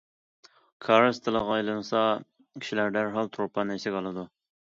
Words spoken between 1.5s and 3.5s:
ئېلىنسا كىشىلەر دەرھال